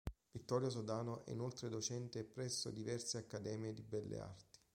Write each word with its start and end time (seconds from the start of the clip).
Vittorio 0.31 0.71
Sodano 0.71 1.27
è 1.27 1.29
inoltre 1.29 1.69
docente 1.69 2.23
presso 2.23 2.71
diverse 2.71 3.19
Accademie 3.19 3.71
di 3.71 3.83
Belle 3.83 4.19
Arti. 4.19 4.59